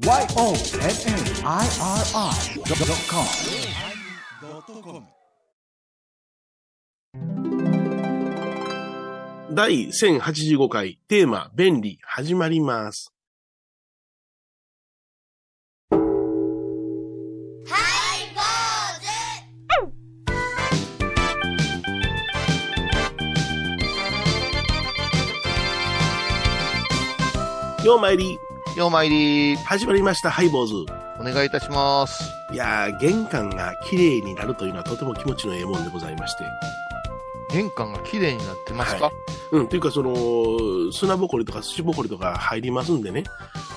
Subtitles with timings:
[0.00, 0.64] YONNIRI.com
[9.52, 13.12] 第1085回テーマ、便利、始まります。
[27.84, 28.38] ようまいり、
[28.76, 30.74] ようまいり、始まりました、ハイボーズ。
[31.18, 32.32] お願いいたします。
[32.52, 36.44] いやー、玄関が綺麗になるというのはとても気持ちのええもんでございまして。
[37.52, 39.12] 玄関が綺麗になってますか、は
[39.52, 43.24] うん、というか、その、砂ぼこりとか土ぼこりとか入りますんでね。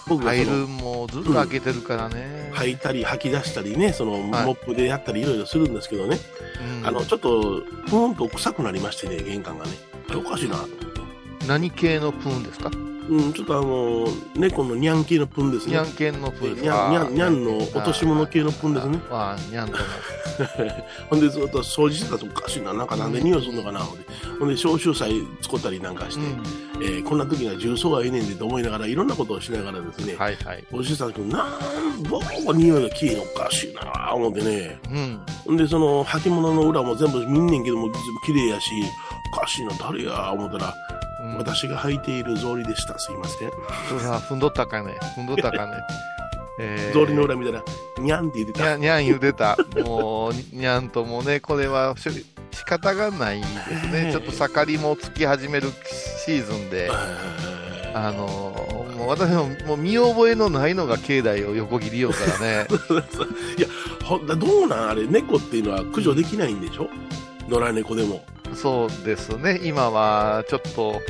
[0.07, 2.51] 僕入るもうずっと開けてるからね。
[2.53, 6.19] 吐いたり吐き出したりね、その、はいモップでやったりいろいろするんですけどね。
[6.81, 9.71] うんあの、ちょっと、ふーんと臭くなりましてね、玄関がね。
[10.15, 10.57] おかしいな。
[11.47, 12.69] 何系のプーンですか？
[13.09, 15.73] うん、ちょっとあの、猫のニャン系のプンですね。
[15.73, 18.99] ニャン系のプーンですニャン、ニャン、ニャンの落とし物系のプンですね。
[19.11, 19.83] ああ、ニャンとも。
[21.09, 22.73] ほんでずっと掃除してたらおかしいな。
[22.73, 23.79] なんかなんで匂いするのかな。
[23.79, 24.05] ほんで、
[24.39, 26.43] ほんで消臭剤使ったりなんかして、うん。
[26.83, 30.63] えーこんな時には重曹がええねんでと思いながら、いろんなことをしながらですね、はいはい。
[30.71, 32.19] おじさんなんぼ
[32.53, 34.79] 匂いが消えおかしいな思ってね。
[34.89, 35.21] うん。
[35.45, 37.91] ほんで、その、履物の裏も全部見んねんけども、
[38.25, 38.71] 綺麗やし、
[39.33, 40.73] おかしいな、誰や、思ったら、うん、
[41.37, 42.97] 私が履いている草履でした。
[42.99, 43.51] すいません。
[43.89, 44.97] それは踏んどったかね。
[45.17, 45.73] 踏んどったかね。
[46.59, 47.63] え草履の裏見たら、
[47.99, 48.77] にゃんって言ってた。
[48.77, 49.57] にゃん、言うてた。
[49.85, 52.09] もう、にゃんともね、これはし
[52.51, 54.09] 仕方がないですね。
[54.11, 55.69] ちょっと盛りもつき始める
[56.25, 56.91] シーズンで。
[57.95, 58.55] あの
[58.97, 62.67] もう私ももう見覚えのないのが境内を横切りようからね。
[63.57, 63.67] いや、
[64.03, 64.89] ほどうなん？
[64.89, 66.89] あれ、猫っていうのは駆除できないんでしょ？
[67.49, 68.23] 野良猫でも。
[68.55, 69.59] そうですね。
[69.63, 71.01] 今はちょっと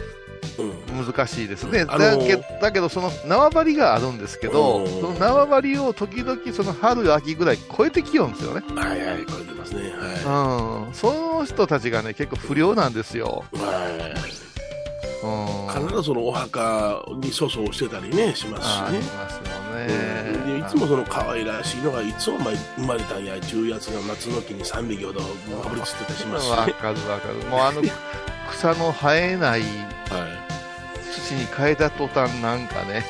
[0.59, 1.05] うん。
[1.05, 1.85] 難しいですね。
[1.87, 8.61] あのだけだけど、その縄張りがあるんですけど、うんその縄張りを時々その春、秋ぐらい超えてきようんですよね。
[8.75, 9.91] はいはい、これ出ますね。
[10.25, 10.93] はうん。
[10.93, 13.45] その人たちがね、結構不良なんですよ。
[13.53, 13.57] い。
[13.57, 14.52] はいうん。
[15.69, 18.99] 必ずそのお墓に粗相してたりね、しますしね。
[18.99, 19.43] ますよ
[19.75, 20.59] ね。
[20.59, 26.55] いつもその可愛らしいのがいつも生まれたんやちゅうやつが松の木に3匹ほどかぶりつってたりしますしね。
[26.57, 27.35] わかるわかる。
[27.49, 27.81] もうあの
[28.51, 30.53] 草の生えないはい
[31.13, 33.05] 土に変えた途端なんかね、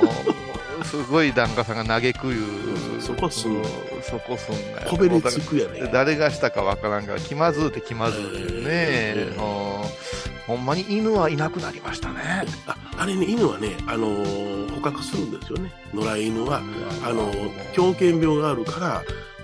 [0.00, 3.62] あの すごい檀家さんが嘆くいう、そこすん
[4.02, 4.54] そこすん
[4.88, 5.88] こべりつくやね。
[5.92, 10.19] 誰がしたかわからんから、気まずうて気まずうてね、ええうん
[10.50, 12.44] ほんまに犬はいなくなりましたね。
[12.66, 15.70] ああれね、犬はね、あのー捕獲するんですよね。
[15.94, 16.60] 野良犬は。
[17.04, 17.30] あの
[17.72, 19.02] 狂犬病があるから、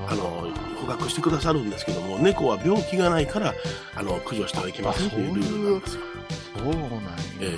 [0.09, 0.51] あの
[0.81, 3.55] 捕獲してくださるんですけども、猫は病気がないから、
[3.95, 6.03] あの駆除してはいけませんというルールなんですよ。
[6.57, 6.91] そうなんや。
[7.41, 7.57] え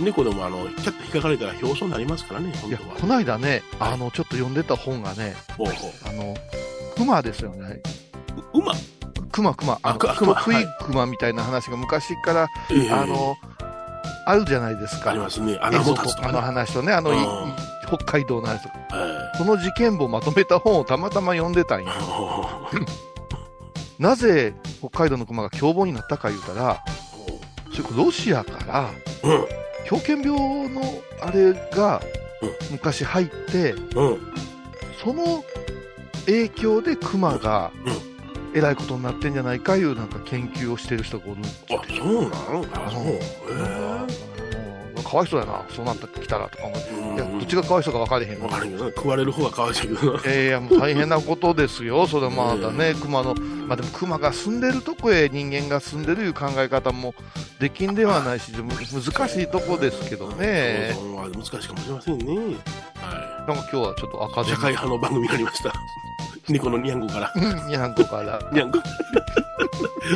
[0.00, 2.96] え猫でもあの、キャッと引っかかれたら表彰になりますからね、いや、本当は。
[3.00, 6.34] こないだね、あの、ちょっと読んでた本がね、ほうほあの、
[6.96, 7.80] 熊ですよね。
[9.38, 13.36] う馬熊、熊、あの、あく熊人食い熊みたいな話が昔から、ええあの、
[14.26, 15.10] あるじゃないですか。
[15.10, 15.54] ありますね。
[15.54, 16.40] とかの。
[16.40, 17.12] 話とね、あの、
[17.86, 21.92] 北海道の話とか、はその事件簿をまとめた本をたまたま読んでたんいや。
[23.98, 26.82] なぜ北海道の熊が凶暴になったか言うたら、
[27.96, 28.90] ロシアから、
[29.22, 29.46] うん。
[29.86, 30.82] 狂犬病の
[31.22, 32.02] あれが
[32.42, 34.32] うん昔入って、うん。
[35.02, 35.42] その
[36.26, 38.07] 影響で熊がうん
[38.58, 41.40] えらいことになってんじゃないかいうなんか研究をしてる人がおる。
[41.70, 43.04] あ、そうなんあ、そう。
[43.04, 43.20] へ
[43.50, 44.28] うん
[45.08, 46.88] かわいそうやな、そうなってきたらとか思って。
[46.92, 50.20] えいや、どっちがかわいそうか分かれへんわかるけどな食われる方がかわいそうやけどな。
[50.26, 57.14] えーいや、もう大変なことですよ、それはまだね、熊の、まあでも熊が住んでるとこへ人間が住んでるいう考え方も
[57.58, 60.94] できんではないし、難しいとこですけどね、
[61.32, 62.56] 難しいかもしれませんね。
[62.96, 64.44] はなんか今日はちょっと赤い。
[64.44, 65.72] で社会派の番組になりました。
[66.48, 67.32] 猫のニャンコから。
[67.66, 68.78] にゃんこから、ニャンコ。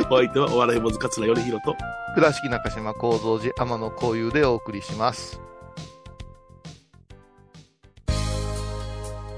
[0.09, 1.75] お相手はお笑い坊主桂頼宏と。
[2.15, 5.39] 倉敷中島幸三寺天野幸雄でお送りします。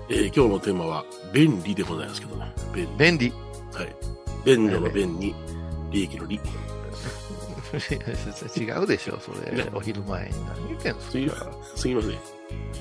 [0.08, 1.04] えー今日のテーマは、
[1.34, 2.54] 便利でございますけどね。
[2.74, 2.98] 便利。
[2.98, 3.34] 便利。
[3.74, 3.96] はい。
[4.46, 5.36] 便所の便に、
[5.92, 6.40] 利益の利。
[7.76, 9.66] 違うでしょ、それね。
[9.74, 11.52] お昼前に何言ってんすいすか。
[11.76, 12.12] すいません。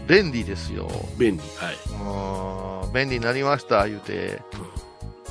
[0.07, 0.89] 便利ですよ。
[1.19, 1.43] 便利。
[1.57, 1.99] はい。
[1.99, 4.43] もう便利になりました、言うて、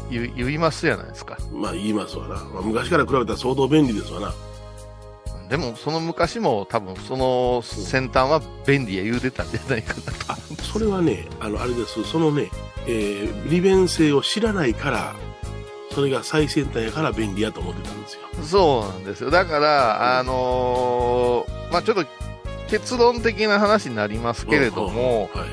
[0.10, 1.38] 言い言いますやないですか。
[1.52, 2.36] まあ言いますわな。
[2.36, 4.34] まあ、昔から比べたら相当便利ですわな。
[5.50, 10.12] でも、その昔も多分、その先端は便利や言うてたんじゃないかなと。
[10.34, 12.04] あ、それはね、あの、あれです。
[12.04, 12.50] そのね、
[12.88, 15.14] えー利便性を知らないから、
[15.92, 18.22] それが最先端やから便利やと思ってたんですよ。
[18.44, 19.30] そうなんですよ。
[19.30, 22.06] だから、あのーまあちょっと
[22.70, 25.50] 結論的な話になりますけれども、はい。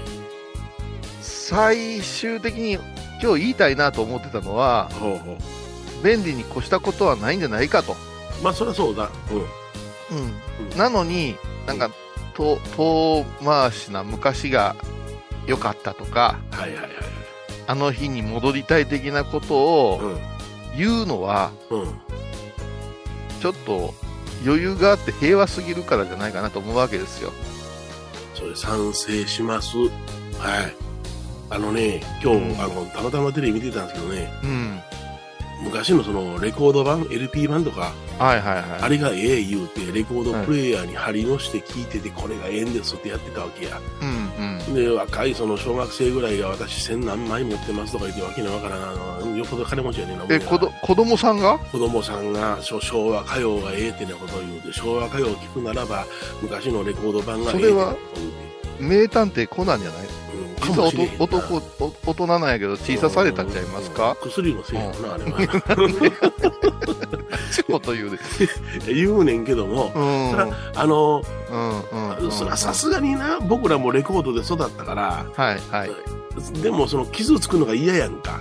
[1.21, 2.79] 最終的に
[3.23, 6.05] 今日言いたいなと思ってたのは、ほうほう。
[6.05, 7.97] 便利に越したことはないんじゃないかと。
[8.43, 9.11] まあそりゃそうだ。
[10.11, 10.71] うん。
[10.71, 11.37] うん、なのに、
[11.67, 11.91] なんか、
[12.35, 14.77] 遠遠回しな昔が
[15.47, 16.91] 良かったとか、はいはいはい
[17.67, 20.01] あの日に戻りたい的なことを
[20.77, 21.93] 言うのは、うんうん。
[23.41, 23.95] ちょっと
[24.45, 27.33] 余裕があって平和すぎるからじゃないかなと思うわけですよ。
[28.35, 29.77] それ賛成します。
[29.77, 29.91] はい。
[31.51, 32.61] あのね今日、うん。
[32.61, 34.33] あのたまたまテレビ見てたんですけどね。
[34.43, 34.81] うん。
[35.63, 38.81] 昔のそのレコード版 LP 版とかはいはいはい。
[38.83, 43.81] あれがええ言うてレコードプレイヤーに貼りのして聞いててこれがええんですってやってたわけや。
[44.01, 44.75] うんうん。
[44.75, 48.77] で若いその小学生ぐらいが私千何枚持ってますとか言ってわけのわから
[49.27, 51.59] んよっぽど金持ちやねんなえ、子ど子供さんが？
[51.59, 56.05] 子供さんが昭昭和歌謡がええってなことを言うて昭和歌謡を聞くならば
[56.43, 58.51] 昔のレコード版がええってなことを言うて。
[58.81, 60.09] 名探偵コナンじゃない？
[60.63, 64.17] 実は男お大人なんやけど小さされたんちゃいますか？
[64.23, 65.41] うん薬のせいやろな、あれは。
[67.53, 68.19] ちこと言うで。
[68.95, 70.31] 言うねんけども、うん。
[70.31, 71.81] そらあの、うん
[72.25, 72.33] うん。
[72.33, 75.91] そらさすがにな、僕らもレコードで育ったから、はいはい。
[76.63, 78.41] でもその傷つくのが嫌やんか。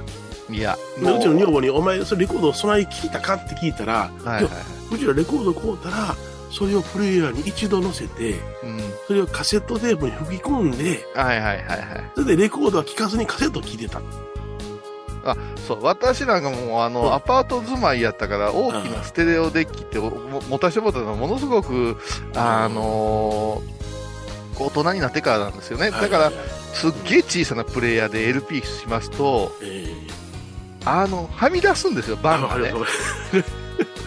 [0.50, 4.96] いや、でうちの女房に、お前、それレコード備え聞いたかって聞いたら、はいはいはい。
[4.96, 6.16] うちらレコード買うたら、
[6.52, 8.32] それをプレイヤーに一度乗せて、
[8.64, 8.80] うん。
[9.08, 12.12] それをカセットテープに吹き込んで、はいはいはいはい。
[12.16, 14.02] それでレコードは聴かずにカセットを聴いてた。
[15.26, 15.36] あ
[15.68, 15.84] そう。
[15.84, 17.14] 私なんかもうあの、うん。
[17.14, 21.98] アパート住まいやったから大きなステレオデッキって持たしてもらったのがものすごく、
[22.36, 23.80] あのー
[24.62, 25.90] 大人になってからなんですよね。
[25.90, 26.32] だから
[26.74, 29.96] すっげえ小さなプレイヤーで LP しますとえ
[30.86, 32.74] あのはみ出すんですよーバンがね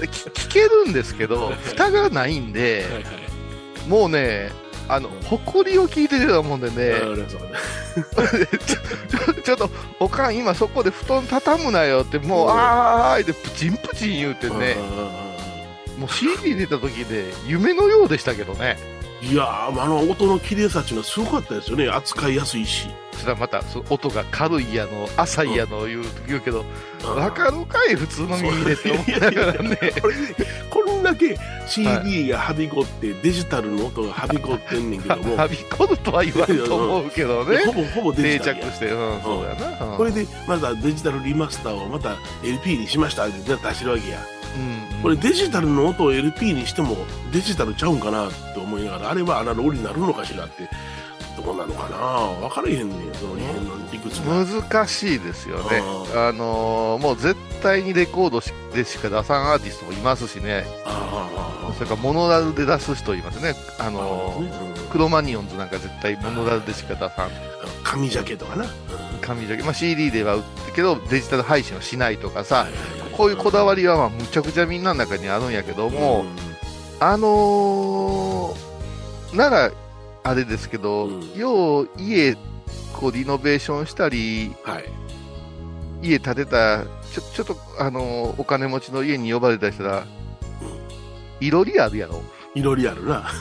[0.06, 3.04] 聞聞けるんですけど蓋がないんではい
[3.88, 4.50] もうね
[4.88, 6.94] あの埃を聞いてるようなもんでね、
[9.42, 9.70] ちょっと
[10.00, 12.52] おかん今そこで布団畳むなよってもう、うん。
[12.52, 14.76] あーいでプチンプチン言うてね、
[15.98, 18.76] もう CD 出た時で夢のようでしたけどね。
[19.22, 21.88] いやー、あの音の綺麗さっていうのはすごかったですよね。
[21.88, 22.88] 扱いやすいし。
[23.12, 26.64] それはまたそ音が軽いやの浅いやの言う,、言うけど
[27.04, 27.16] うん。
[27.16, 29.78] わかるかい普通の耳でって思 いながらね
[30.70, 37.58] これだけ CD がはびこって、デジタルの音がはびこってんねんけども、 はびこるとは言わんと思うけどね。
[37.66, 38.66] ほぼほぼデ定ジタルや。
[38.66, 44.18] 着して、うん、そうやな、うんこれでまたデジタルリマスターをまた LP にしましたって出してるわけや。
[44.56, 46.96] うんうんこれデジタルの音を LP にしても
[47.32, 50.68] デジタルちゃうんかなって思いながら、あれはアナログになるのかしらって、
[51.36, 52.48] どうなのかな？
[52.48, 54.44] 分からへんねん、その辺の理屈が。
[54.44, 55.78] 難しいですよね。
[56.14, 60.64] うあのーもう絶対にレコードしでしか出さんアーティストもいますしね。
[60.86, 63.54] あそれからモノラルで出す人いますね。
[63.78, 64.52] ああ、のーね。
[64.92, 67.30] クロマニオンズなんか絶対モノラルでしか出さん。
[67.82, 68.66] 紙ジャケとかな。
[69.22, 72.66] 紙ジャケ、まあ、CD では売ってるけどデジタル配信はしないとかさ
[73.16, 76.24] こういうこだわりはまあむちゃくちゃみんなの中にあるんやけども、
[77.00, 79.72] あのーなら
[80.24, 81.34] あれですけど、うん。
[81.34, 82.34] よう家
[82.92, 84.84] こうリノベーションしたりはい。
[86.02, 90.06] 家建てたちょちょっと、あのーお金持ちの家に呼ばれたりしたら、
[91.40, 92.22] いろりあるやろ、
[92.54, 93.26] いろりあるな。
[93.26, 93.32] あ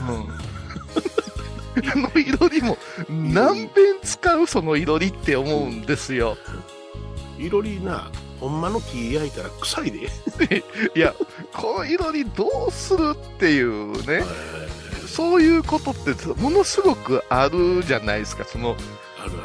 [1.75, 2.77] のいろりも
[3.09, 6.37] 何遍使うそのいろりって思うんですよ
[7.37, 10.09] いろりな、ほんまの木焼いたら臭いで。
[10.95, 11.15] いや
[11.53, 14.23] このいろりどうするっていうね
[15.07, 18.75] そういうことってものすごくあるじゃないですかその。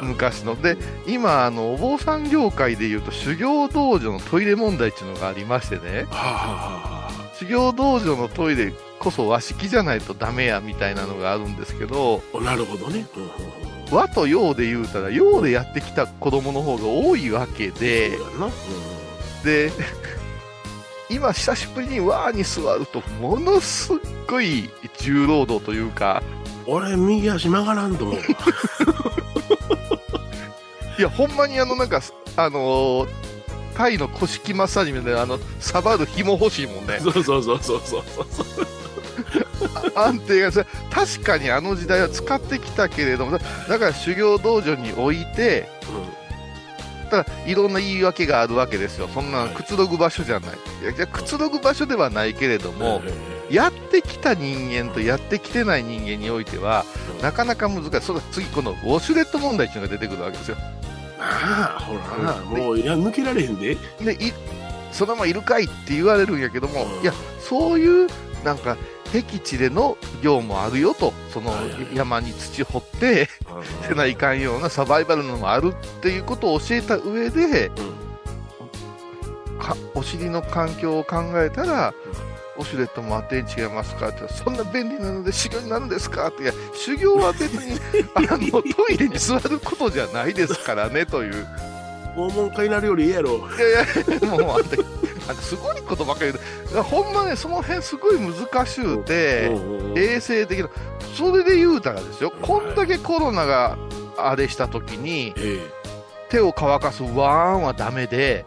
[0.01, 8.73] 昔ので今あのお坊さん業界でいうと修行道場のトイレ問題っていうのがありましてねはあ、はあ修行道場のトイレ
[9.07, 13.07] こそ和式じゃないとダメやみたいなのがあるんですけどあ、なるほどね。
[13.15, 13.29] うん
[13.89, 18.49] 和と洋で言うたら洋でやってきた子供の方が多いわけでそうやな。
[19.45, 19.71] で
[21.09, 23.95] 今久しぶりに和に座るとものすっ
[24.27, 26.21] ごい重労働というか
[26.67, 28.21] うん俺、右足曲がらんと思うわ。
[30.99, 32.01] いやほんまにあのなんか
[32.35, 33.09] あのー
[33.77, 38.67] タイの古式マッサージみたいなあのサバる紐欲しいもんねそうそうそうそうそうそう。
[39.95, 45.69] 安定がさ確かにあの時代は使ってきたけれどもだだから修行道場に置いて
[47.09, 49.07] ただいろんな言い訳があるわけですよ。
[49.13, 50.49] そんなはいくつろぐ場所じゃない。
[50.83, 53.01] いやじゃあくつろぐ場所ではないけれどうんも、
[53.49, 57.21] やってきた人間とやってきてない人間においてはうん。
[57.21, 58.01] なかなか難しい。
[58.01, 60.57] それ次このウォシュレット問題っていうのが出てくるわけですよ。
[61.19, 62.33] ああ、ほら。
[62.33, 63.75] な、もう、いや、抜けられへんで。
[64.01, 64.33] でい
[64.91, 67.01] そのままいるかいって言われるんやけども、うん。
[67.01, 68.07] いやそういう
[68.43, 68.77] なんか
[69.11, 71.53] 僻地での業もあるよと、その
[71.93, 73.29] 山に土掘って、
[73.87, 77.71] せないかんようなサバイバルのもあるっていうことを教えた上で、
[79.59, 81.93] かお尻の環境を考えたら、
[82.59, 86.27] オシュレットもアテン違いますかって、そんな便利なので修行になるんですか？
[86.29, 87.79] って、いや、修行は別に、
[88.15, 91.45] あの、トイレに座ることじゃないですからね、という。
[92.15, 93.29] 訪問会になるよりいいやろ。
[93.37, 94.75] いやいや、もうあんた、
[95.27, 96.31] なんかすごいことばっかり
[96.71, 96.83] 言う。
[96.83, 99.51] ほんまね、その辺すごい難しゅうて、
[99.95, 100.69] 衛生的な、
[101.15, 103.77] それで言うたらですよ、こんだけコロナが
[104.17, 105.59] あれした時に、え
[106.29, 108.45] 手を乾かすワーンはダメで、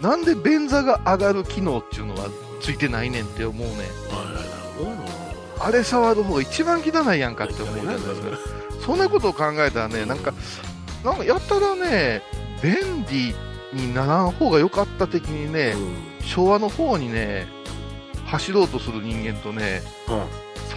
[0.00, 2.28] なんで便座が上がる機能っていうのは
[2.60, 3.74] ついてないねんって思うね。
[5.60, 8.38] あれ触る方が一番汚いやんかって思うじゃないですか。
[8.84, 10.32] そんなことを考えたらね、なんか、
[11.04, 12.22] なんかやったらね、
[12.62, 13.34] 便利
[13.72, 15.74] にならん方が良かった的にね、
[16.22, 17.46] 昭和の方にね、
[18.26, 20.14] 走ろうとする人間とね、うん。
[20.16, 20.26] うん。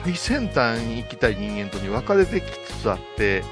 [0.03, 3.43] 最先端に行きたい人間とに分かれてきつつあって、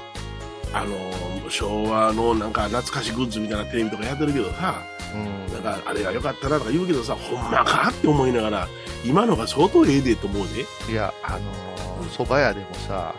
[0.72, 4.82] あのー、昭和のなんか懐かしグッズみたいなテレビとかやってるけどさ、
[5.14, 8.68] うん、なんかあれが良かったなとか言うけどさ、ほんまかって思いながら、
[9.04, 10.92] 今のが相当ええでと思うで。
[10.92, 13.14] いや、あのー、蕎麦屋でもさ、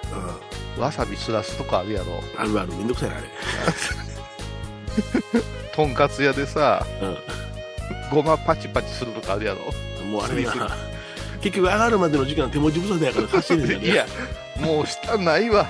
[0.78, 0.82] うん。
[0.82, 2.22] わさびすらすとかあるやろ。
[2.38, 3.28] あるある、めんどくさいな、あれ。
[5.74, 6.86] とんかつ屋でさ、
[8.12, 10.06] うごまパチパチするとかあるやろ？
[10.06, 10.12] ん。
[10.12, 10.54] もうあれな、
[11.42, 13.86] 結局上がるまでの時間手持ち無沙汰やから走るんだよね。
[13.92, 14.06] いや、
[14.60, 15.66] もう下ないわ。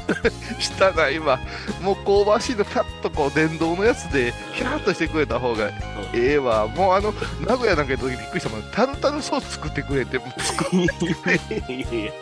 [0.58, 1.38] 下ないわ。
[1.80, 5.70] もう香ばしいのパッとこう電動のやつで、キャーッとしてくれた方が
[6.14, 6.66] ええわ。
[6.66, 7.12] もうあの、
[7.46, 8.62] 名古屋なんか行った時びっくりしたもん。
[8.72, 12.12] タルタルソース作ってくれて、もう作いやいやいや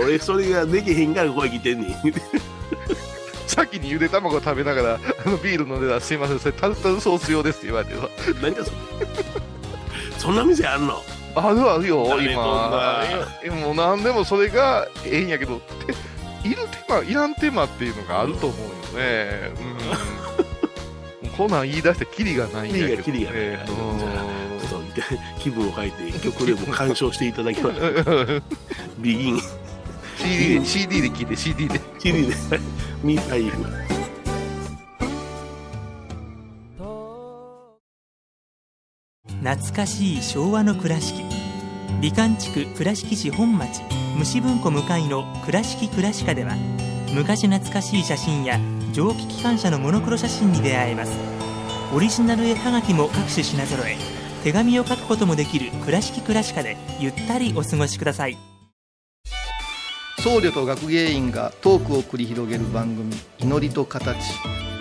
[0.00, 1.90] 俺それができへんからここへ来てんねん。
[3.58, 4.94] 先にゆで卵食べながら、
[5.26, 8.08] あのビール飲んでたら、すいません、それタルタルソース用ですって言われてさ。
[8.40, 8.76] 何だそれ。
[10.18, 11.02] そんな店あんの？
[11.34, 13.02] あるあるよ、今。
[13.62, 15.60] もう何でもそれがええんやけど、
[16.42, 19.52] ている手間、いらん手間っていうのがあると思うよね。
[21.22, 21.30] うん。
[21.36, 23.02] こんなん言い出してキリがないんやけど、ね。
[23.04, 28.42] キリがキリがないうんちょっと気分を変えて曲でも鑑賞していただきましょう。
[28.98, 29.40] ビギン、
[30.18, 31.80] CD で、CD で聞いて、CD で。
[32.00, 32.34] キリで、
[33.02, 33.88] ミファイル。
[39.40, 41.22] 懐かしい昭和の倉敷
[42.00, 43.80] 美観地区倉敷市本町
[44.18, 46.56] 虫文庫向かいの「倉敷倉歯科」では
[47.14, 48.58] 昔懐かしい写真や
[48.92, 51.12] 蒸気機関車のモノクロ写真に出会えます
[51.94, 53.96] オリジナル絵はがきも各種品揃え
[54.42, 58.57] 手紙を書くこともできる「倉敷倉歯科」でゆったりお過ごしください
[60.20, 64.16] 僧侶と学芸員がトークを繰り広げる番組「祈りと形」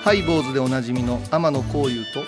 [0.03, 2.23] ハイボーズでおなじみの天野幸雄と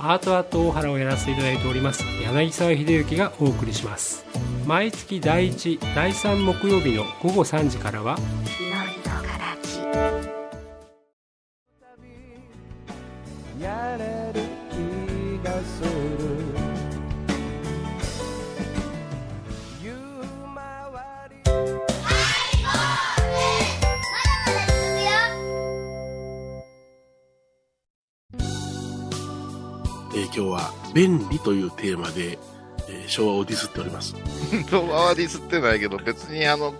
[0.00, 4.24] アートアート大原をやらせていただいております柳沢秀幸がお送りします。
[4.68, 8.18] 毎月第1第3木曜日の午後3時からは
[13.58, 14.27] やれ
[30.14, 32.38] えー今日は便利というテーマで、
[32.88, 34.14] えー昭和をディスっております。
[34.70, 36.74] 昭和はディスってないけど、別にあの、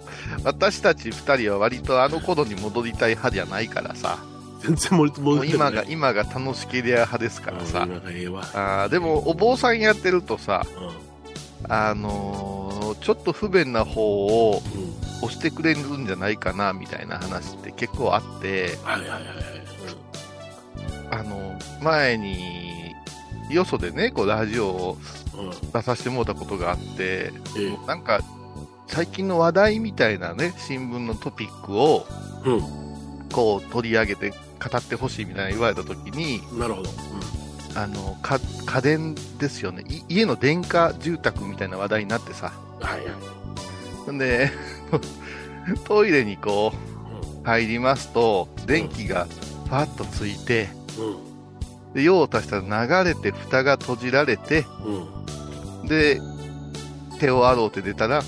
[0.44, 4.18] 私たち二人は割とあの頃に戻りたい派じゃないからさ。
[4.60, 7.82] 全然盛りもう盛り今が、今が楽しけりゃ派ですからさ。
[7.82, 12.68] あーでも、お坊さんやってるとさ、うあのー
[13.02, 14.78] ちょっと不便な方をん。
[14.78, 14.94] うん。
[15.20, 19.24] 押してくれるんじゃないかな、みたいな話って結構あって、はいはいはいはい。
[21.10, 22.67] あの、前に、
[23.50, 24.98] よそでね、こう、ラジオを
[25.36, 25.46] うん。
[25.46, 25.72] うん。
[25.72, 28.20] 出させてもらったことがあって、ええなんか、
[28.88, 32.06] 最近の話題みたいなね、新聞のトピックを、
[32.44, 34.36] うこう、取り上げて語
[34.76, 36.58] ってほしいみたいな言われたときに、ん。
[36.58, 36.90] なるほど。
[37.74, 39.84] あの、か家電ですよね。
[39.88, 42.52] い家の電化住宅みたいな話題になってさ。
[42.80, 42.86] うん。
[42.86, 43.12] はいはい。
[44.06, 44.50] ほんで、
[45.84, 49.26] トイレにこうう、入りますと、電気が
[49.68, 51.02] パッとついて、ん。
[51.02, 51.27] うん。
[51.98, 54.64] で、用を足したら流れて蓋が閉じられて、
[55.82, 55.88] うん。
[55.88, 56.20] で、
[57.18, 58.22] 手を洗うて出たら、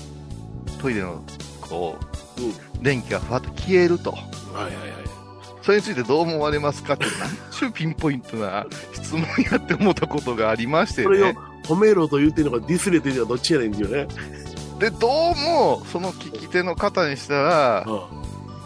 [0.81, 1.23] トイレの、
[1.61, 1.97] こ
[2.37, 2.83] う、うん。
[2.83, 4.11] 電気がふわっと消えると。
[4.11, 4.75] はいはいはい。
[5.61, 7.11] それについてどう思われますかって、なん
[7.51, 11.37] ちゅうピンポイントな質問やって思ったことがありましてそれをね。
[11.63, 14.07] 褒めろと言ってるのかディスれてるのかどっちやねんっていうね。
[14.79, 18.21] で、どうも、その聞き手の方にしたら、う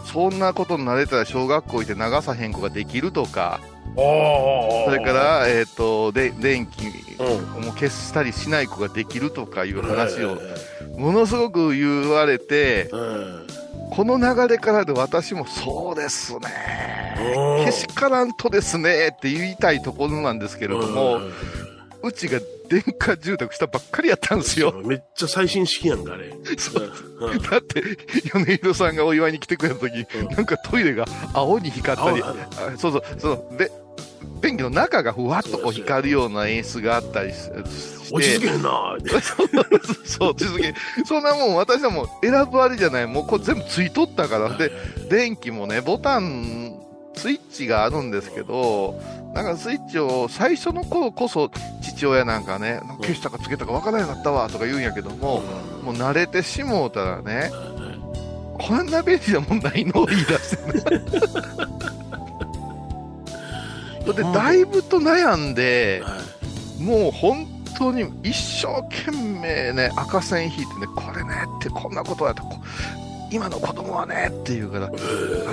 [0.06, 3.60] そんなことになれたら小学校行って流さへん子ができるとか、
[3.94, 6.86] それか、ら、えっ、と、で、電気
[7.18, 7.64] うん。
[7.64, 17.16] も消したりしない子ができるとかいう話をえ、ものすごく言われて、この流れからで私もそうですね。
[17.58, 17.64] うん。
[17.64, 21.20] けしからんとですねって言いたいところなんですけれども、
[22.06, 24.72] うちが電化住宅したばっかりやったんですよ。
[24.84, 26.32] めっちゃ最新式やんか、あれ。
[26.58, 27.82] そううんだって、
[28.32, 32.22] 米広さんがお祝いに来てくれた時、うんなんかトイレが青に光ったり、
[32.78, 33.70] そうそう、その、で、
[34.40, 37.36] 便器の中がふわっとこう光るような演出があったりし
[38.06, 38.96] して、落ち着けへんな。
[40.04, 40.74] そう、続け。
[41.04, 43.06] そんなもん私はもう選ぶあれじゃない。
[43.06, 44.56] もうこれ全部ついとったから。
[44.56, 44.70] で、
[45.08, 46.78] 電気もね、ボタン、
[47.14, 49.00] スイッチがあるんですけど、
[49.36, 51.50] なんかスイッチを最初の頃こそ
[51.82, 55.42] 父親なんかね、消したかつけたかわからなくなったわとか言うんやけども、
[55.82, 57.50] もう慣れてしもうたらね、
[58.58, 60.00] こんな便利なもんないの？
[60.00, 61.00] を言い出してね。
[64.16, 66.02] で、だいぶと悩んで、
[66.80, 72.56] もう本当に一生懸命ね、赤線引いてね、これねってこんなことやと、こ
[73.30, 74.90] 今の子供はねって言うから、あ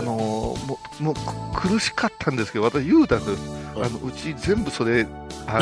[0.01, 1.13] のーもう、もう
[1.53, 3.62] く苦しかったんですけど、私言うたんです。
[3.75, 5.07] あの、うち全部それ、
[5.47, 5.59] あ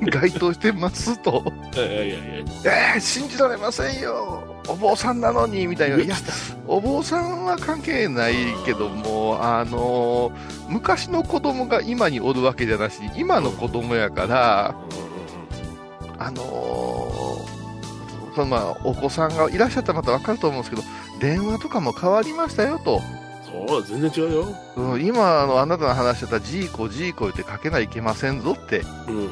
[0.00, 1.44] の、 該当してますと。
[1.74, 2.16] いやいやいや
[2.94, 4.44] えー、信じられませんよ。
[4.68, 5.96] お坊さんなのに、みたいな。
[5.96, 6.16] いや、
[6.66, 10.32] お坊さんは関係ないけども、あのー
[10.68, 14.74] 昔の子供が今におるわけじゃなし、今の子供やから、
[16.18, 20.82] あのーそのまあ、お子さんがいらっしゃったらまた分かると思うんですけど、
[21.20, 23.02] 電話とかも変わりましたよと。
[23.68, 24.54] そう、全然違うよ。
[24.76, 29.30] うん、今あの、あなたの話してたジーコ、ジーコ言ってかけないけませんぞって、うんうん。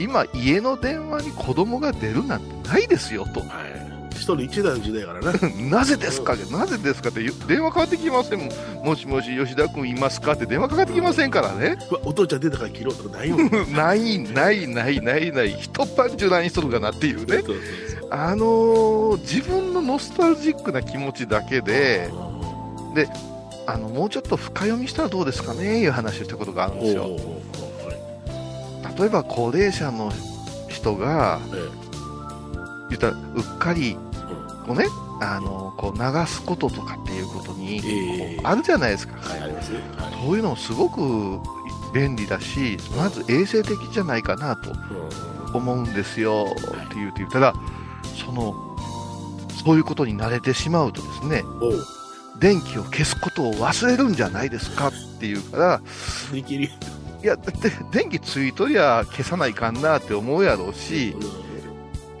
[0.00, 3.40] 今、家の電話に子供が出るなんてないですよと。
[3.40, 3.90] はい。
[4.12, 5.32] 一人一台の時代やからな。
[5.78, 6.36] なぜですか？
[6.50, 8.44] なぜですかって電話かかってきませんも
[8.82, 8.86] ん。
[8.86, 11.78] もしもし、吉田君いますかって電話かかってきませんからね。
[11.90, 13.50] うわお父ちゃん出たから切ろうとかないもん。
[13.72, 15.52] ない、ない、ない、ない、ない。
[15.58, 17.36] 一晩中何しとるかなっていうね。
[17.38, 17.56] そうそう
[18.10, 22.16] あのー自分のノスタルジックな気持ちだけで、そ
[22.94, 22.94] う
[23.72, 27.08] あの、もうちょっと深読みしたらどうですかねいう話をしたことがあるんですよ。
[28.98, 30.12] 例えば高齢者の
[30.68, 31.90] 人が、え
[32.90, 33.96] 言ったらうっかり、
[34.66, 34.86] こうね、
[35.20, 39.14] あの、こう流すこととかっていうことに、あるじゃないですか。
[39.16, 39.40] はい、
[40.24, 41.40] そういうのもすごく
[41.94, 44.74] 便利だし、まず衛生的じゃないかなとう
[45.52, 45.56] ん。
[45.56, 47.54] 思うんですよって言うて言ったら、
[48.24, 48.54] その、
[49.64, 51.44] そういうことに慣れてしまうとですね、
[52.40, 55.82] 電気を消すことを忘れるんじゃないですかっていうから。
[56.32, 61.14] いや、だって電気ついとりゃ消さないかんなって思うやろうし、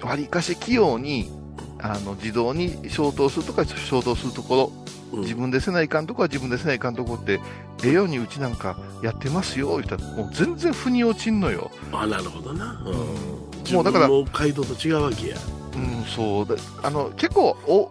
[0.02, 1.30] わりかし器用に、
[1.78, 4.80] あの、自動に消灯するとか消灯するところ、うん
[5.22, 7.40] 自分でせないかんとこは自分でせないかんとこって、
[7.82, 11.72] ええようにうちなんかやってますよ、言ったら、もう全然腑に落ちんのよ。
[11.90, 12.80] あ、なるほどな。
[12.86, 15.36] うんもうだから街道と違うわけや。
[15.74, 16.54] うん、そうだ。
[16.82, 17.90] あの、結構、お、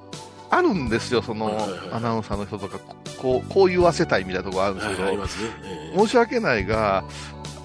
[0.51, 1.57] あるんですよ、その
[1.91, 2.79] アナウンサーの人とか、
[3.21, 5.27] こう、こう言わせたいみたいなところあるんですけど、
[6.05, 7.03] 申し訳ないが、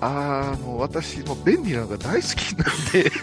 [0.01, 3.11] あの、私も便利なのが大好きなんで、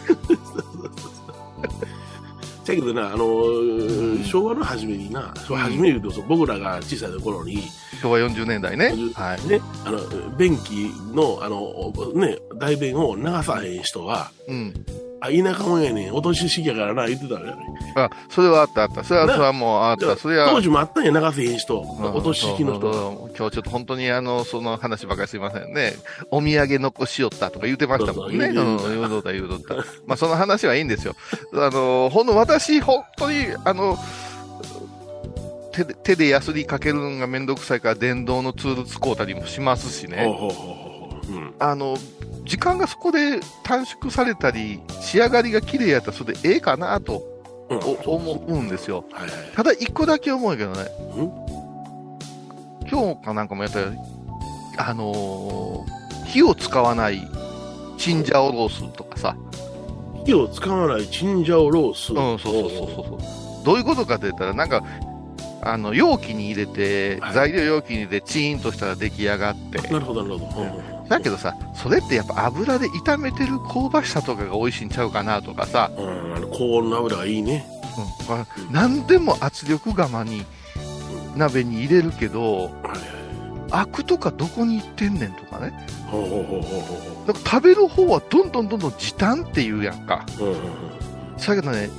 [2.65, 7.63] だけどな、あのー昭和の初めにな、昭和初めに言うと、そう僕らが小さい頃に、
[8.01, 8.93] 昭和40年代ね。
[9.13, 9.47] はい。
[9.47, 9.99] ね、あの、
[10.37, 14.73] 便器の、あの、ね、大便を流さへん人は、うん。
[15.21, 17.35] あ、田舎もんやねん、落とし式やからな、言ってた。
[18.03, 19.03] あ、それはあったあった。
[19.03, 20.15] それは、なそれはもうあった。
[20.17, 20.49] それは。
[20.49, 21.79] 当時もあったんや、流せへん人。
[21.79, 25.93] うん落とし式の人今日ちょっと本当にあの、その話ばかりすいませんね。
[26.31, 28.51] お土産残しよったとか言ってましたもんね。
[28.51, 29.75] そうん、言うとった言うとった。
[30.07, 31.15] まあその話はいいんですよ。
[31.53, 33.97] あの、ほんの私、本当に、あの、
[35.71, 40.25] 手で、手でヤスリかけるのがめんどくさいから電動のツール使うたりもしますしね。
[40.25, 40.80] ほうほうほう。
[41.27, 41.53] うん。
[41.59, 41.97] あの、
[42.45, 47.23] 時間がそこで短縮されたり、仕上がりが綺麗やったらそれでええかなと
[47.69, 47.79] う
[48.09, 49.05] 思うんですよ。
[49.11, 49.31] はいはい。
[49.55, 50.85] ただ一個だけ思うけどねん？
[52.89, 53.85] 今日かなんかもやっぱり、
[54.77, 57.27] あのー火を使わない
[57.97, 59.35] チンジャオロースとかさ。
[60.25, 62.13] 火を使わないチンジャオロース？
[62.13, 63.65] うん、そうそうそうそうそう。
[63.65, 64.81] どういうことかって言ったら、なんか、
[65.61, 69.79] あの、容器に入れて、はい材料容器に入れてチーンとしたら出来上がって。
[69.89, 70.61] なるほど、なるほど。
[70.61, 77.65] うんだけどさ、それってやっぱ油で炒めてる香ばしさとかが美味しいんちゃうかなとかさ、うん、あの高温の油がいいね。
[77.69, 80.45] うん何でも圧力釜に、
[81.35, 82.71] 鍋に入れるけど。
[83.73, 85.71] アクとかどこに行ってんねんとかね。
[87.33, 90.25] から食べる方はどんどんどんどん時短っていうやんか。
[90.39, 90.43] う。
[90.43, 90.57] うんうん
[91.55, 91.89] だけどね、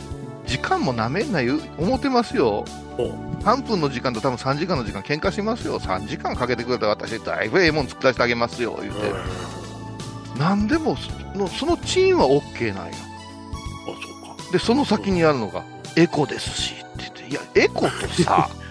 [0.47, 2.65] 時間もなめんな言う思ってますよ。
[2.99, 3.05] お。
[3.05, 3.11] う
[3.43, 5.79] 3分の時間と多分3時間の時間喧嘩しますよ。
[5.81, 10.67] 3時間かけてくれたら私だいぶええもん作らせてあげますよ言うて、なん。
[10.67, 14.53] でもそのそのチーンは OK なんよあ、そうか。
[14.53, 15.65] でその先にあるのが
[15.97, 17.29] エコですしって言って。
[17.29, 17.91] いやエコと
[18.23, 18.49] さ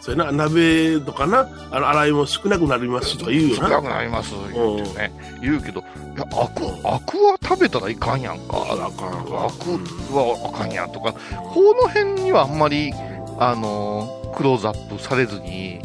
[0.00, 3.68] それな、鍋とかな、あの、洗いも少なくなりますとか言うよな。
[3.68, 5.12] 少なくなります言うてね。
[5.40, 5.84] 言うけどい
[6.18, 8.58] やアクアクは食べたらいかんやんか。
[8.70, 9.72] あかんアク
[10.14, 11.12] はあかんやんとか。
[11.12, 12.92] この辺にはあんまり
[13.38, 15.80] あのクローズアップされずに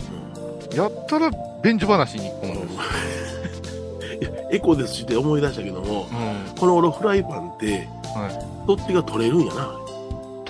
[0.73, 1.32] やったら
[1.63, 6.58] 便所話に行くんです いやエコですしって思い出したけども、うん。
[6.58, 8.29] この俺フライパンって、は
[8.67, 9.88] 取っ手が取れるんやな。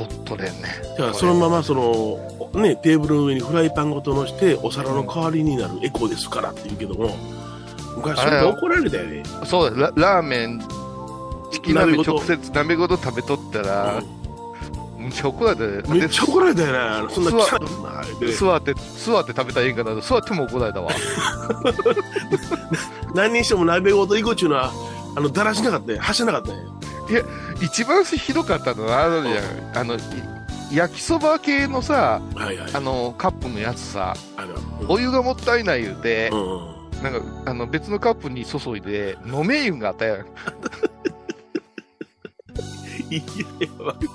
[0.05, 7.15] と取れんねだからそのままその、ね、テーブルの上にフライパンごと乗して、お皿の代わりになるエコですからって言うけども、
[7.97, 9.23] 昔それで怒られたよね。
[9.45, 10.62] そうだララーメン
[11.51, 14.03] チキン鍋直接鍋ごと食べとったら、
[14.97, 16.77] むっちゃ怒られてめっちゃ怒られたよね。
[16.77, 17.09] あの。
[17.09, 17.39] そんないな
[18.38, 20.91] 座って座って食べたらいいんかな座っても怒られたわ。
[23.15, 24.71] 何にしても鍋ごと行こうっちゅうのは、
[25.15, 25.99] あの、だらしなかったよ。
[25.99, 26.57] はしなかったよ。
[27.61, 29.77] 一番ひどかったのはあのじゃん。
[29.77, 29.99] あのい
[30.71, 32.71] 焼きそば系のさはいはい。
[32.73, 34.55] あのカップのやつさあの、
[34.87, 37.03] お湯がもったいない言うてう、んうん。
[37.03, 40.17] なんかあの別のカップに注いで飲め湯があったやん。
[40.17, 40.21] い
[43.17, 43.23] やい
[43.79, 44.09] や、わかる。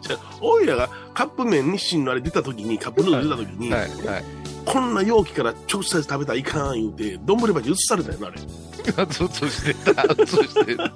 [0.00, 8.38] じゃあおいらがカップ麺日清のあれ出た時に、カップヌードル出た時に、はいはいこんな容器から直接食べたらいかん言うて、丼鉢移されたよな、あれ。
[9.06, 10.92] ずっとしてた、ずっとしてた。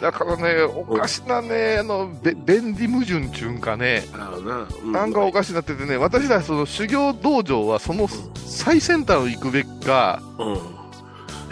[0.00, 10.60] だからね、おかしなね、あの、べ便利矛盾ちゅうんかね、な、うなんかおかしなっててね、私らその修行道場はその最先端を行くべきか、うん。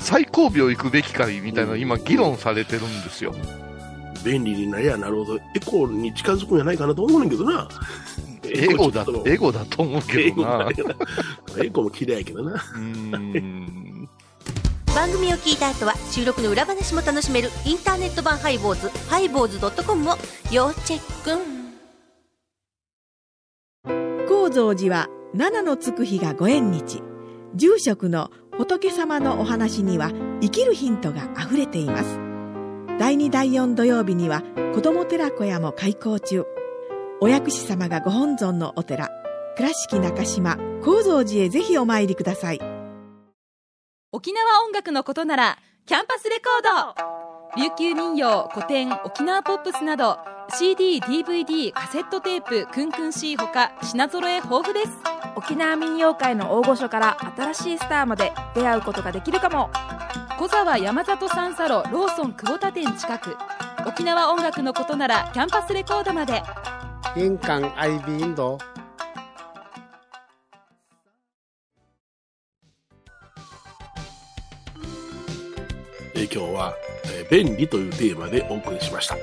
[0.01, 3.35] 最後尾を行くべきかみたいな今議論されてるんですよ。
[4.25, 7.69] 便利になりゃなるほど、エコに近づくんじゃないかなと思うねんけどな。
[8.45, 10.69] エゴだエゴだと思うけエどな。
[11.59, 12.63] エコも綺麗やけどな。
[14.95, 20.17] 番組を聞いた後は収録の裏話も楽しめるインターネット版ハイボーズハイボーズドットコムを
[20.51, 21.59] 要チェック
[24.27, 27.03] 高蔵寺は七のつく日がご縁日
[27.55, 32.28] 住職の仏様のお話には生きるヒントがあふれています
[32.99, 34.43] 第2第4土曜日には
[34.75, 36.45] 子ども寺小屋も開校中。
[37.21, 39.09] お薬師様がご本尊のお寺
[39.57, 42.61] 倉敷中島・高蔵寺へぜひお参りください。
[44.11, 46.97] 沖縄音楽のことならキャンパスレコー
[47.57, 47.63] ド。
[47.63, 50.19] 琉球民謡古典沖縄ポップスなど
[50.59, 54.91] CD、DVD、カセットテープ、クンクン C ほか品揃え豊富です。
[55.37, 59.71] 沖縄民謡界の大御所から新しいスターまで出会うことができるかも
[60.39, 63.37] 小沢山里三佐路ローソン久保田店近く
[63.87, 66.43] 沖縄音楽のことならキャンパスレコードまで
[67.17, 68.59] 印港 IB 印度
[76.15, 76.75] えー今日は、
[77.07, 79.17] えー便利というテーマでお送りしました。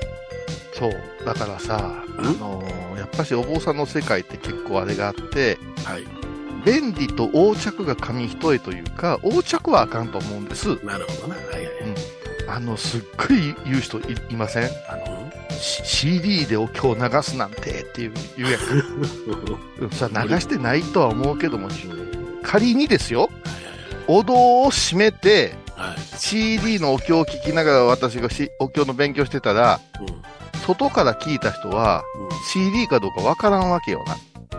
[0.74, 0.92] そう。
[1.24, 1.76] だからさ、
[2.18, 6.25] あのーやっぱしお坊さんの世界って結構あれがあって、はい。
[6.66, 10.66] 便利と横着が紙一重というか、横着はあかんと思うんです。
[10.84, 11.36] なるほどな。
[11.36, 11.72] はいはいはい。
[12.48, 14.64] あの、すっごい言う人いいません？
[14.88, 18.60] あの、C- CD でお経を流すなんてっていう言うやん。
[19.80, 21.68] うんさ流してないとは思うけども、
[22.42, 23.30] 仮にですよ、
[24.08, 25.54] お堂を閉めて、
[26.18, 29.80] CD のお経を聞きながら私がしお経の勉強してたら、
[30.66, 32.02] 外から聞いた人は、
[32.52, 34.16] CD かどうかわからんわけよな。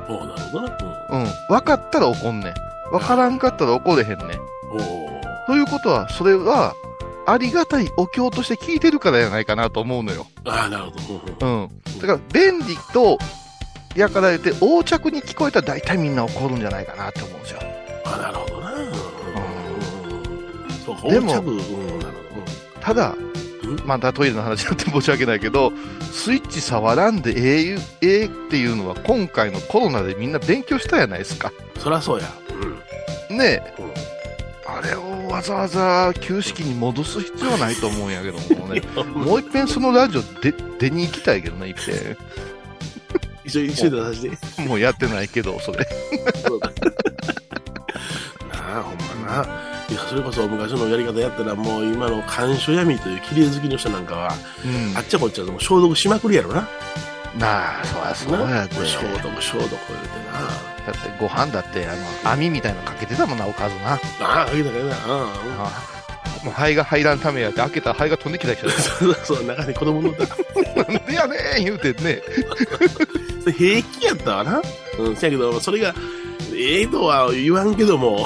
[0.10, 0.87] おなるほどな。
[1.10, 1.26] うん。
[1.50, 2.54] 分かったら怒んねん。
[2.92, 4.18] 分からんかったら怒れへんねん。
[5.48, 6.76] ということは、それは、
[7.26, 10.28] ありがたいお経として聞いてるからじゃないかなと思うのよ。
[10.46, 11.48] ああ、なるほど。
[11.48, 12.00] うん。
[12.00, 13.18] だから、便利と、
[13.96, 17.60] やかられて、横着に聞こえたら大体みんな怒るんじゃないかなって思うんですよ。
[18.06, 18.72] あなるほどな。
[20.86, 22.40] そうか、でも横着うん、なるほ
[22.76, 22.82] ど。
[22.82, 23.16] ただ、
[23.86, 25.72] またトイレの話になって申し訳ないけど、
[26.12, 31.52] スイッチ触らんでええいうええっていうのは今回のコロナでみんな勉強したやないですか。
[31.78, 32.28] そりゃそうや。
[33.30, 33.74] ねえ、
[34.66, 38.82] あれをわざわざ旧式に戻す必要はないと思うんやけどもね、
[39.14, 42.18] もう一遍そのラジオで出に行きたいけどね、一遍。
[43.44, 44.30] 一緒一緒に出させ
[44.62, 44.68] て。
[44.68, 45.78] もうやってないけど、それ。
[48.52, 49.77] なあ、ほんまな。
[49.90, 54.32] いや、それこそ昔のやり方やったら、もう今の干渉闇という綺麗好きの人なんかは、
[54.96, 56.68] あっちゃこっちゃもう消毒しまくりやろな。
[57.38, 58.76] なあ、そうや、そうやって。
[58.76, 60.68] 消毒、消毒言うてな。
[60.88, 63.94] だってご飯だって、あの、網みたいなのかけてたもんな、おかずな。
[63.94, 65.14] ああ、かけたかけた。
[65.14, 65.20] うん。
[66.46, 70.26] もう肺が入らんためやって、開けたら肺が飛んできたりしてそうそう、中に子供のだ。
[70.76, 72.22] なんでやねん言うてね。
[73.58, 74.62] 平気やったわな。
[75.00, 75.94] うん、せやけど、それが、
[76.56, 78.26] ええとは言わんけども、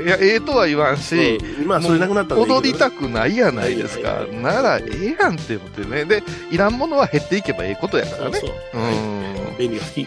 [0.00, 4.26] いや、ええとは言わんし、うんまあそれなくなったらいいけどね踊りたくないやないですか。
[4.26, 6.04] なら、ええやんって思ってね。
[6.04, 8.38] で、いらんものは減っていけばええことやからね。
[8.38, 9.56] そううん。
[9.58, 10.06] 便利が好き。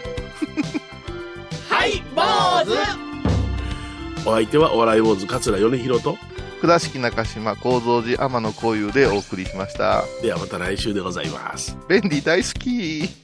[1.68, 2.22] はい坊
[2.64, 6.16] 主お相手はお笑い坊主桂米宏と、
[6.60, 10.02] 倉敷中島幸三寺天野幸雄でお送りしました。
[10.22, 11.76] ではまた来週でございます。
[11.88, 13.23] 便利大好き。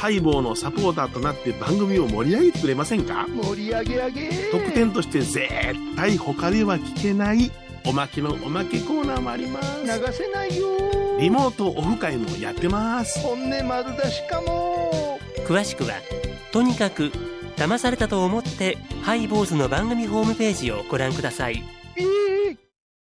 [0.00, 3.26] ハイボーのサポーターとなって番組を盛り上げてくれませんか？
[3.28, 4.30] 盛り上げ上げ。
[4.50, 5.48] 特典として絶
[5.96, 7.50] 対他では聞けない
[7.86, 9.82] おまけのおまけコーナーもあります。
[9.84, 10.66] 流せないよ。
[11.18, 13.20] リモートオフ会もやってます。
[13.20, 15.18] 本音丸出しかも。
[15.46, 15.94] 詳しくは
[16.52, 17.12] とにかく
[17.56, 21.62] 騙されたと思ってハイボーズの番組ホームページをご覧ください。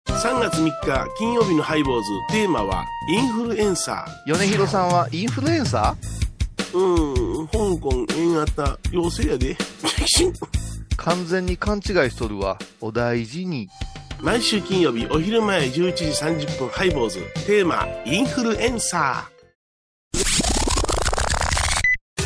[0.07, 2.09] 3月3日金曜日のハイボーズ。
[2.29, 6.16] テーマはインフルエンサ米広さんはインフルエンサー？
[6.77, 9.55] うーん、香港 A 型陽性やで。
[9.55, 10.33] ー
[10.97, 12.59] 完全に勘違いしとるわ。
[12.81, 13.69] お大事に。
[14.21, 19.29] 毎週金曜日お昼前11時30分ハイボーズテーマインフルエンサ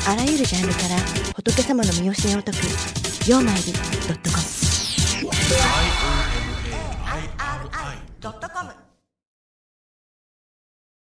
[0.07, 0.95] あらゆるジャンルから
[1.35, 2.59] 仏様の身教えを解く
[3.29, 3.79] 「曜マイルド
[4.13, 4.43] ットコム」
[8.21, 8.80] ドットコム